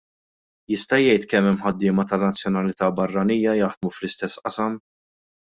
Jista' 0.71 0.97
jgħid 1.01 1.27
kemm 1.33 1.49
hemm 1.51 1.61
ħaddiema 1.65 2.05
ta' 2.13 2.19
nazzjonalità 2.23 2.89
barranija 3.01 3.55
jaħdmu 3.61 3.93
fl-istess 3.99 4.43
qasam? 4.49 4.81